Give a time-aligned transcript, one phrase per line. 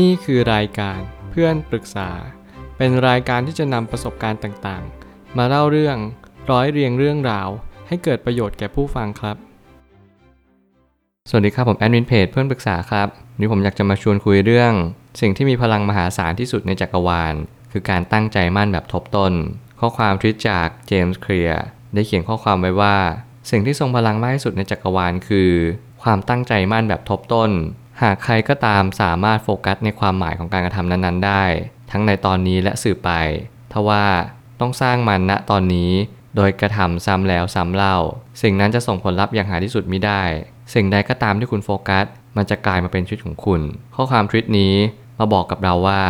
[0.00, 2.10] นี่คือรายการเพื่อนปรึกษา
[2.76, 5.96] เป็นรายการที่จะนำประสบการณ์ต่างๆ มาเล่าเรื่อง
[6.50, 7.48] ร้อยเรียงเรื่องราว
[7.88, 9.36] ให้เกิดประโยชน์แก่ผู้ฟังครับ
[11.28, 14.72] สวัสดีครับผมแอดมินเพจเพื่อนปรึกษาครับวันนี้ผมอยากจะมาชวนคุยเรื่อง
[15.20, 17.34] สิ่งที่มีพลังมหาศาลที่สุดในจักรวาล
[17.72, 19.32] คือการตั้งใจมั่นแบบทบต้น
[19.80, 21.62] ข้อความทวิตจากเจมส์เคลียร์
[21.94, 22.96] ได้เขียนข้อความไว้ว่า
[23.50, 25.50] สิ่งที่ทรงพลังมากที่สุดในจักรวาลคือ
[26.02, 27.50] ความตั้งใจมั่นแบบทบต้น
[28.02, 31.44] หากใครก็ตามสามารถโฟกัสในความหมายของการกระทำนั้นๆ ได้
[31.90, 33.10] ทั้งในตอนนี้และสืบไป
[33.72, 34.04] ทว่า
[34.60, 35.90] ต้องสร้างมันณตอนนี้
[36.36, 37.96] โดยกระทำซ้ำแล้วซ้ำเล่า
[38.42, 40.22] สิ่งนั้นจะส่งผลลัพธ์อย่างหาที่สุดมิได้
[40.74, 42.04] สิ่งใดก็ตามที่คุณโฟกัส
[42.36, 43.60] มันจะกลายมาเป็นชีวิตของคุณ
[43.94, 44.74] ข้อความทวิตนี้
[45.18, 46.02] มาบอกกับเราว่า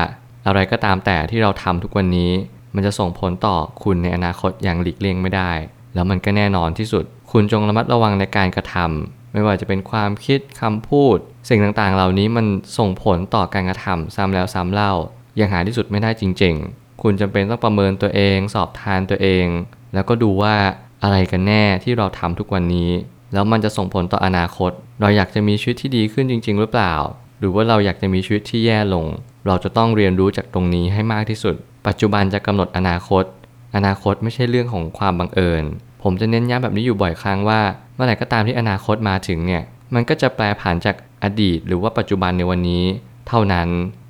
[0.47, 2.33] อะไรก็ตามแต่ที่เราทำทุกวันนี้
[2.75, 5.53] มันจะส่งผลต่อคุณในอนาคตอย่างหลีกเลี่ยงไม่ได้
[5.95, 11.17] แล้วมันก็แน่นอนที่สุด คุณจงระมัดระวังในการกระทำ ไม่ว่าจะเป็นความคิดคำพูด
[11.49, 12.47] สิ่งต่างๆ เหล่านี้มัน
[12.79, 14.93] ส่งผลต่อการกระทำซ้ำแล้วซ้ำเล่า
[15.37, 19.47] อย่างหาที่สุดไม่ได้จริง ๆ คุณจำเป็นต้องประเมินตัวเอง สอบทานตัวเอง
[19.95, 20.55] แล้วก็ดูว่า
[21.03, 22.91] อะไรกันแน่ที่เราทำทุกวันนี้
[23.33, 26.95] แล้วมันจะส่งผลต่ออนาคต เราอยากจะมีชีวิตที่ดีขึ้นจริง ๆ หรือเปล่า
[27.39, 29.07] หรือว่าเราอยากจะมีชีวิตที่แย่ลง
[29.47, 31.55] เราจะต้องเรียนรู้จากตรงนี้ให้มากที่สุด
[31.87, 33.25] ปัจจุบันจะกำหนดอนาคต
[33.77, 35.65] อนาคตไม่ใช่เรื่องของความบังเอิญ
[36.03, 37.61] ผมจะเน้นย้ำแบบนี้อยู่บ่อยครั้งว่า
[37.95, 39.63] เมื่อไหร่ก็ตามที่อนาคตมาถึงเนี่ย
[39.95, 42.85] มันก็จะแปลผ่านจากอดีต หรือว่าปัจจุบันในวันนี้
[43.29, 43.69] เท่านั้น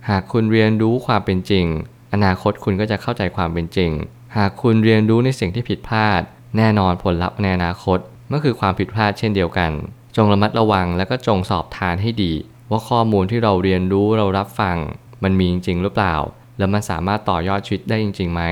[0.08, 1.66] หากคุณเรียนรู้ความเป็นจริง
[2.14, 3.90] อนาคตคุณก็จะเข้าใจความเป็นจริง
[4.36, 6.22] หากคุณเรียนรู้ในสิ่งที่ผิดพลาด
[6.56, 7.98] แน่นอนผลลัพธ์ในอนาคต
[8.32, 9.70] ก็คือความผิดพลาดเช่นเดียวกัน
[10.16, 12.32] จงระมัดระวังและก็จงสอบทานให้ดี
[12.70, 14.76] ว่าข้อมูลที่เราเรียนรู้เรารับฟัง
[15.22, 16.14] มันมีจริงหรือเปล่า
[16.58, 18.42] แล้วมันสามารถต่อยอดชีวิตได้จริงๆไหม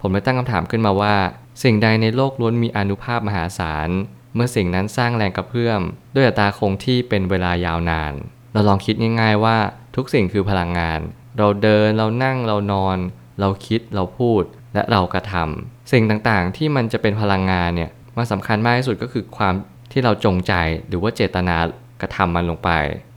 [0.00, 1.14] ผมเลยตั้งคำถามขึ้นมาว่า
[1.62, 3.88] สิ่งใดในโลกล้วนมีอนุภาพมหาศาล
[4.34, 5.80] เมื่อสิ่งนั้นสร้างแรงกระเพื่อม
[6.14, 8.12] ด้วยอัตราคงที่เป็นเวลายาวนาน
[8.52, 9.58] เราลองคิดง่ายๆว่า
[9.96, 11.00] ทุกสิ่งคือพลังงาน
[11.38, 12.98] เราเดินเรานั่งเรานอน
[13.40, 14.42] เราคิดเราพูด
[14.74, 19.54] และเรากระทำสิ่งต่างๆที่มันจะเป็นพลังงานเนี่ยมันสำคัญมากที่สุดก็คือความ
[19.92, 20.52] ที่เราจงใจ
[20.88, 21.56] หรือว่าเจตนา
[22.00, 22.70] กระทำมันลงไป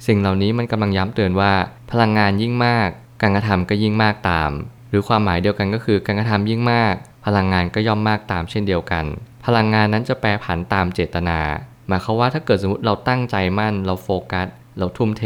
[0.07, 1.53] สิ่งเหล่านี้มันกำลังย้ำเตือนว่า
[1.91, 2.89] พลังงานยิ่งมาก
[3.22, 4.51] การกระทำก็ยิ่งมากตาม
[4.89, 6.95] หรือความหมายเดียวกันก็คือการกระทำยิ่งมาก
[7.25, 9.06] พลังงานก็ย่อมมากตามเช่นเดียวกัน
[9.46, 11.40] พลังงานนั้นจะแปรผันตามเจตนา
[11.88, 14.47] หมายความว่าถ้าเกิดสมมติเราตั้งใจมั่น เราโฟกัส
[14.80, 15.24] เราทุ่มเท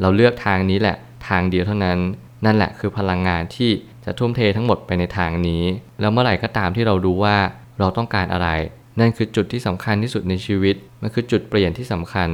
[0.00, 0.96] เราเลือกทางนี้แหละ
[1.28, 1.98] ทางเดียวเท่านั้น
[2.44, 3.70] นั่นแหละคือพลังงานที่
[4.04, 5.62] จะทุ่มเททั้งหมดไปในทางนี้
[6.00, 7.36] แล้วเมื่อไหร่ก็ตามที่เรารู้ว่า
[7.78, 8.48] เราต้องการอะไร
[9.00, 12.28] นั่นคือจุดที่สำคัญที่สุดในชีวิต มันคือจุดเปลี่ยนที่สำคัญ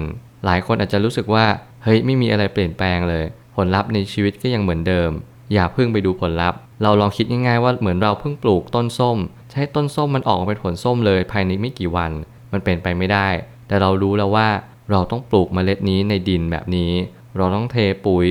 [0.45, 1.47] หลายคนอาจจะรู้สึกว่า
[1.85, 3.25] เฮ้ย ไม่มีอะไรเปลี่ยนแปลงเลย
[3.57, 5.11] ผลลัพธ์ในชีวิตก็ยังเหมือนเดิม
[5.53, 9.19] อย่าเพิ่งไปดูผลลัพธ์ เราลองคิดง่ายๆว่าเหมือนเราเพิ่งปลูกต้นส้ม
[9.51, 12.13] จะให้ต้นส้มมันออกมาเป็นผลส้มเลยภายในไม่กี่วัน
[12.53, 13.29] มันเป็นไปไม่ได้
[13.69, 14.49] แต่เรารู้แล้วว่า
[14.91, 16.93] เราต้องปลูกเมล็ดนี้ในดินแบบนี้
[17.37, 17.77] เราต้องเท
[18.07, 18.29] ปุ๋ย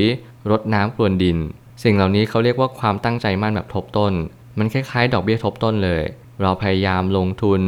[0.52, 1.38] รดน้ำพรวนดิน
[1.84, 4.14] สิ่งเหล่านี้เขาเรียกว่าความตั้งใจมั่นแบบทบต้น
[4.58, 6.04] มันคล้ายๆ ดอกเบี้ยทบต้นเลย
[6.42, 7.62] เราพยายามลงทุน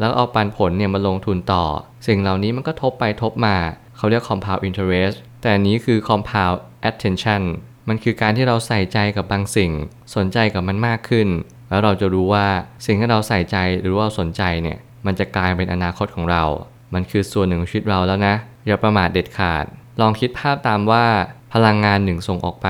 [0.00, 1.64] แล้วเอาปันผลเนี่ยมาลงทุนต่อ
[2.06, 3.56] สิ่งเหล่านี้มันก็ทบไปทบมา
[3.96, 6.56] เขาเรียก compound interest แต่อันนี้คือ compound
[6.88, 7.42] attention
[7.88, 9.72] มันคือการที่เราใส่ใจกับบางสิ่ง
[10.14, 11.28] สนใจกับมันมากขึ้น
[11.68, 12.46] แล้วเราจะรู้ว่า
[12.86, 16.44] สิ่งที่เราใส่ใจหรือว่าสนใจเนี่ย มันจะกลายเป็นอนาคตของเรา
[16.94, 18.34] มันคือส่วนหนึ่งของชีวิตเราแล้วนะ
[18.66, 19.64] อย่าประมาทเด็ดขาด
[20.00, 21.06] ลองคิดภาพตามว่า
[21.54, 22.68] พลังงานหนึ่งส่งออกไป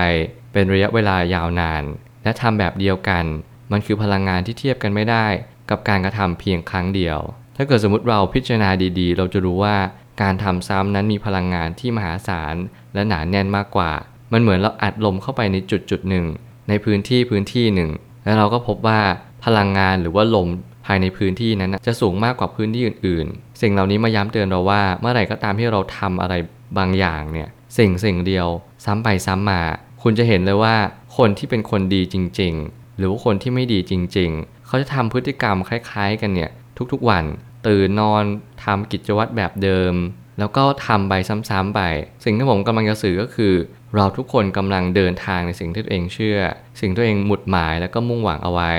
[0.52, 1.82] เป็นระยะเวลายาวนาน
[2.22, 3.24] และทำแบบเดียวกัน
[3.72, 5.26] มันคือพลังงานที่เทียบกันไม่ได้
[5.70, 7.18] กับการกระทำเพียงครั้งเดียว
[7.56, 9.76] ถ้าเกิดสมมติเราพิจารณาดีๆ เราจะรู้ว่า
[10.22, 12.54] การทำซ้ำนั้นมีพลังงานที่มหาศาล
[12.94, 13.92] และหนาแน่นมากกว่า
[14.32, 16.24] มันเหมือนเราอัดลมเข้าไปในจุดจุดหนึ่ง
[16.68, 17.90] ในพื้นที่พื้นที่หนึ่ง
[18.24, 19.00] แล้วเราก็พบว่า
[19.44, 20.48] พลังงานหรือว่าลม
[20.86, 26.34] ภายในพื้นที่นั้นจะสูงมากกว่าพื้นที่อื่น ๆ สิ่งเหล่านี้มาย้ำเตือนเราว่าเมื่อไหร่ก็ตามที่เราทำอะไร
[26.78, 27.48] บางอย่างเนี่ย
[27.78, 28.48] สิ่งสิ่งเดียว
[28.84, 29.60] ซ้ำไปซ้ำมา
[30.02, 30.76] คุณจะเห็นเลยว่า
[31.16, 36.50] คนที่เป็นคนดีจริง ๆ หรือว่าคนที่ไม่ดีจริง ๆ เขาจะทำพฤติกรรมคล้าย ๆ กันเนี่ย
[36.92, 37.24] ทุกๆวัน
[37.66, 38.24] ตื่นนอน
[38.64, 39.94] ทำกิจวัตรแบบเดิม
[40.42, 41.80] แล้วก็ทำไปซ้ำๆไป
[42.24, 43.54] สิ่งที่ผมกำลังจะสื่อก็คือ
[43.94, 46.38] เราทุกคนกำลังเดินทางในสิ่งที่ตัวเองเชื่อ
[46.80, 48.72] สิ่งที่ตัวเองหมุดหมายแล้วก็มุ่งหวังเอาไว้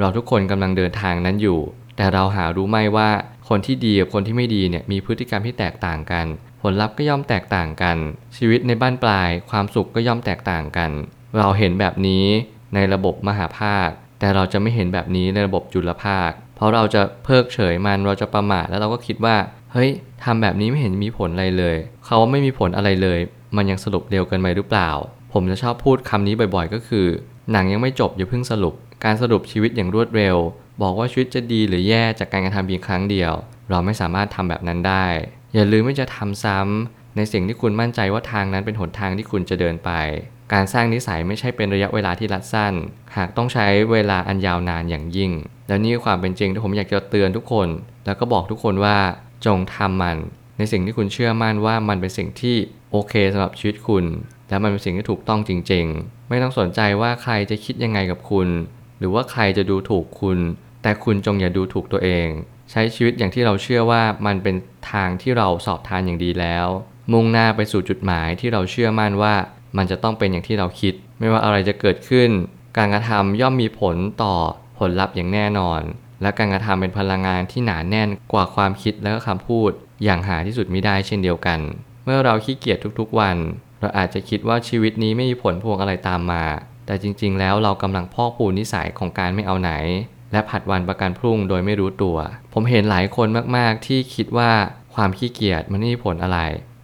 [0.00, 1.60] เราทุกคนกำลังเดินทางนั้นอยู่
[1.96, 3.10] แต่เราหารู้ไหมว่า
[3.48, 6.26] คนที่ดีกับคนที่ไม่ดีเนี่ยมีพฤติกรรมที่แตกต่างกัน
[6.62, 7.96] ผลลัพธ์ก็ย่อมแตกต่างกัน
[8.36, 10.90] ชีวิตในบ้านปลาย ความสุขก็ย่อมแตกต่างกัน
[11.38, 12.24] เราเห็นแบบนี้
[12.74, 13.88] ในระบบมหาภาค
[14.20, 19.36] แต่เราจะไม่เห็นแบบนี้ในระบบจุลภาค เพราะเราจะเพิกเฉยมันเราจะประมาทแล้วเราก็คิดว่า
[19.72, 19.90] เฮ้ย
[20.24, 23.18] ทำแบบนี้ไม่เห็นมีผลอะไรเลยเขาว่าไม่มีผลอะไรเลย
[23.56, 24.90] มันยังสรุปเร็วเกินไปหรือเปล่า
[25.32, 27.06] ผมจะชอบพูดคำนี้บ่อยๆ ก็คือ
[27.52, 28.74] หนังยังไม่จบอย่าเพิ่งสรุป
[29.04, 30.36] การสรุปชีวิตอย่างรวดเร็ว
[30.82, 33.32] บอกว่าชีวิตจะดีหรือแย่จากการกระทำเพียงครั้งเดียว
[33.70, 35.06] เราไม่สามารถทำแบบนั้นได้
[35.54, 39.90] อย่าลืมไม่จะทำซ้ำในสิ่งที่คุณมั่นใจว่าทางนั้นเป็นหนทางที่คุณจะเดินไป
[40.52, 42.74] การสร้างนิสัยไม่ใช่เป็นระยะเวลาที่รัดสั้น
[43.16, 45.32] หากต้องใช้เวลาอันยาวนานอย่างยิ่ง
[45.68, 47.68] แล้วนี่คือความเป็นจริงที่ผมอยากจะเตือนทุกคน
[48.06, 48.96] แล้วก็บอกทุกคนว่า
[49.46, 50.16] จงทำมัน
[50.58, 52.56] ในสิ่งที่คุณเชื่อมั่นว่ามันเป็นสิ่งที่
[52.92, 54.04] โอเคสำหรับชีวิตคุณ
[54.48, 58.48] และมันเป็นสิ่งที่ถูกต้องจริง ๆ ไม่ต้องสนใจว่าใครจะคิดยังไงกับคุณ
[58.98, 60.38] หรือว่าใครจะดูถูกคุณ
[60.82, 62.28] แต่คุณจงอย่าดูถูกตัวเอง
[62.70, 64.56] ใช้ชีวิตอย่างที่เราเชื่อว่ามันเป็น
[64.92, 66.66] ทางที่เราสอบทานอย่างดีแล้ว
[67.12, 69.34] มุ่งหน้าไปสู่จุดหมายที่เราเชื่อมั่นว่า
[69.76, 72.30] มันจะต้องเป็นอย่างที่เราคิด ไม่ว่าอะไรจะเกิดขึ้น
[72.76, 74.34] การกระทำย่อมมีผลต่อ
[74.78, 75.80] ผลลัพธ์อย่างแน่นอน
[76.22, 79.70] และการกระทำเป็นพลังงานที่หนาแน่นกว่าความคิดและก็คำพูด
[80.04, 81.60] อย่างหาที่สุดไม่ได้เช่นเดียวกัน
[82.04, 83.36] เมื่อเราขี้เกียจทุกๆวัน
[83.80, 86.44] เราอาจจะคิดว่าชีวิตนี้ไม่มีผลพวงอะไรตามมา
[86.86, 89.72] แต่จริงๆ แล้วเรากำลังพอกปูนนิสัยของการไม่เอาไหน
[90.32, 92.16] และผัดวันประกันพรุ่งโดยไม่รู้ตัว
[92.52, 94.50] ผมเห็นหลายคนมากๆ ที่คิดว่า
[94.94, 96.38] ความขี้เกียจมันไม่มีผลอะไร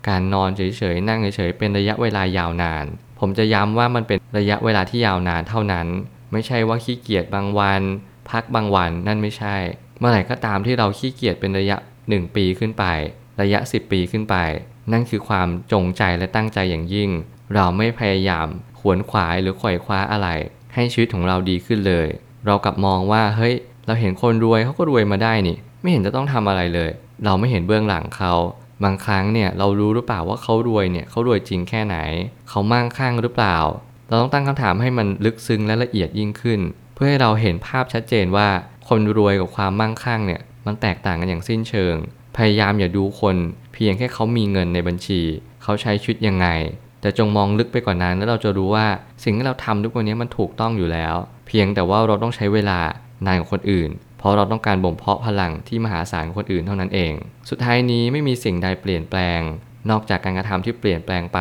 [0.08, 2.84] การนอนเฉยๆนั่งเฉยๆเป็นระยะเวลายาวนาน
[3.20, 5.86] ผมจะย้ำว่ามันเป็นระยะเวลาที่ยาวนานเท่านั้น
[6.32, 7.82] ไม่ใช่ว่าขี้เกียจบางวัน
[8.30, 9.56] พักบางวันนั่นไม่ใช่
[9.98, 11.76] เมื่อไหร่ก็ตามที่เราขี้เกียจเป็นระยะ
[12.08, 12.84] 1 ปีขึ้นไป
[13.40, 14.36] ระยะ 10 ปีขึ้นไป
[14.92, 17.10] นั่นคือความจงใจและตั้งใจอย่างยิ่ง
[17.54, 18.46] เราไม่พยายาม
[18.80, 20.28] ขวนขวายหรือขวอยคว้าอะไร
[20.74, 22.06] ให้ชีวิตของเราดีขึ้นเลย
[22.46, 23.54] เรากลับมองว่าเฮ้ย
[23.86, 26.90] เราเห็นคนรวยเขาก็รวยมาได้นี่ ไม่เห็นจะต้องทำอะไรเลย
[27.24, 28.34] เราไม่เห็นเบื้องหลังเขา
[28.84, 31.96] บางครั้งเนี่ยเรารู้หรือเปล่าว่าเขารวยเนี่ยเขารวยจริงแค่ไหน
[32.48, 33.56] เขามั่งคั่งหรือเปล่า
[34.08, 36.60] เราต้องตั้งคำถามให้มันลึกซึ้งและละเอียดยิ่งขึ้น
[36.94, 38.48] เพื่อให้เราเห็นภาพชัดเจนว่า
[38.88, 41.94] คนรวยกับความมั่งคั่งเนี่ยมันแตกต่างกันอย่างสิ้นเชิง
[42.36, 43.36] พยายามอย่าดูคน
[43.74, 45.20] เพียงแค่เขามีเงินในบัญชี
[45.62, 46.46] เขาใช้ชีวิตยังไง
[47.00, 48.86] แต่จงมองลึกไปกว่านั้นแล้วเราจะรู้ว่า
[49.24, 51.14] สิ่งที่เราทำทุกวันนี้มันถูกต้องอยู่แล้ว
[51.46, 52.80] เพียงแต่ว่าเราต้องใช้เวลา
[53.26, 57.12] นานกว่าคนอื่น เพราะเราต้องการบ่มเพาะพลังที่มหาศาลคนอื่นเท่านั้นเอง
[57.50, 59.40] สุดท้ายนี้ไม่มีสิ่งใดเปลี่ยนแปลง
[59.90, 61.40] นอกจากการกระทำที่เปลี่ยนแปลงไป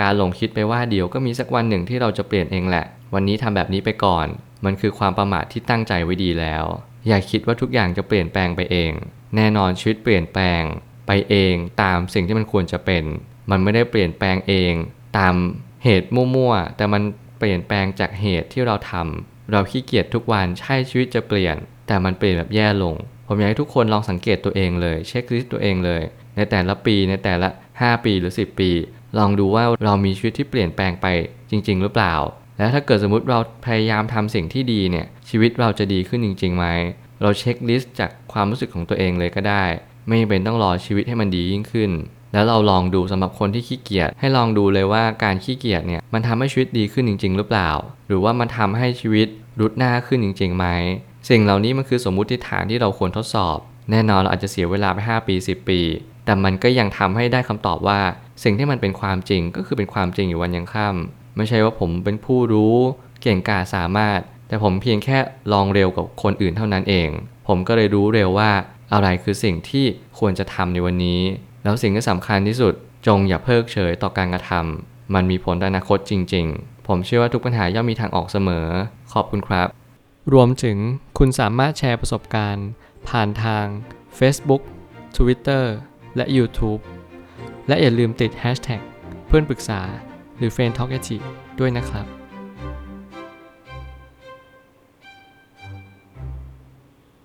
[0.00, 2.84] การหลงคิดไปว่าเดี๋ยวก็มีสักวันหนึ่งที่เราจะเปลี่ยนเองแหละ
[3.14, 4.26] วันนี้ทำแบบนี้ไปก่อน
[4.64, 6.64] มันคือความประมาทที่ตั้งใจไว้ดีแล้ว
[7.08, 8.92] อย่าคิดว่าทุกอย่างจะเปลี่ยนแปลงไปเอง
[9.36, 10.62] แน่นอนชีวิตเปลี่ยนแปลง
[11.06, 13.04] ไปเองตามสิ่งที่มันควรจะเป็น
[13.50, 14.72] มันไม่ได้เปลี่ยนแปลงเอง
[15.18, 15.34] ตาม
[15.84, 17.02] เหตุมั่วๆแต่มัน
[17.38, 22.94] เปลี่ยนแปลงจากเหตุที่เราทำเราขี้เกียจทุกวันใช่ชีวิตจะเปลี่ยน แต่มันเปลี่ยนแบบแย่ลง
[23.26, 26.02] ผมอยากให้ทุกคนลองสังเกตตัวเองเลย เช็คลิสต์ตัวเองเลย
[26.36, 28.70] ในแต่ละปีในแต่ละ 5 ปีหรือ 10 ปี
[29.18, 31.06] ลองดูว่าเรามีชีวิตที่เปลี่ยนแปลงไป
[31.50, 32.14] จริง ๆ หรือเปล่า
[32.60, 36.66] แล้วถ้าเกิดสมมติเราพยายามทำสิ่งที่ดีเนี่ยชีวิตเราจะดีขึ้นจริงๆไหม
[37.22, 39.64] เราเช็คลิสต์จากความรู้สึกของตัวเองเลยก็ได้
[40.08, 41.90] ไม่เป็นต้องรอชีวิตให้มันดียิ่งขึ้น
[42.32, 47.70] แล้วเราลองดูสำหรับคนที่ขี้เกียจให้ลองดูเลยว่าการขี้เกียจเนี่ยมันทำให้ชีวิตดีขึ้นจริง ๆ หรือเปล่า
[48.08, 49.28] หรือว่ามันทำให้ชีวิต
[49.60, 50.66] รุดหน้าขึ้นจริงๆไหม
[51.28, 53.58] สิ่งเหล่านี้มันคือสมมุติฐานที่เราควรทดสอบ
[53.90, 55.80] แน่นอนเราอาจจะเสียเวลาไป 5 ปี 10 ปี
[56.24, 58.00] แต่มันก็ยังทำให้ได้คำตอบว่า
[58.44, 62.74] สิ่งที่มันเป็นความจริงก็คือเป็นความจริงอยู่วันยังค่ำ ไม่ใช่ว่าผมเป็นผู้รู้
[63.22, 65.18] เก่งกาจสามารถ แต่ผมเพียงแค่
[65.52, 67.08] ลองเร็วกับคนอื่นเท่านั้นเอง
[67.48, 68.50] ผมก็เลยรู้เร็วว่า
[68.92, 69.86] อะไรคือสิ่งที่
[70.18, 71.22] ควรจะทำในวันนี้
[71.62, 72.74] แล้วสิ่งที่สำคัญที่สุด
[73.06, 78.66] จงอย่าเพิกเฉยต่อการกระทำมันมีผลต่ออนาคตจริง ๆ ผมเชื่อว่าทุกปัญหาย่อมมีทางออกเสมอ
[79.12, 79.68] ขอบคุณครับ
[80.32, 80.78] รวมถึง
[81.18, 82.68] คุณสามารถแชร์ประสบการณ์
[83.08, 83.66] ผ่านทาง
[84.18, 84.62] Facebook
[85.16, 85.64] Twitter
[86.16, 86.80] และ YouTube
[87.68, 88.80] และอย่าลืมติด Hashtag
[89.26, 89.80] เพื่อนปรึกษา
[90.40, 90.92] หรือ f r ร e n d t a l k
[91.60, 92.19] ด้วยนะครับ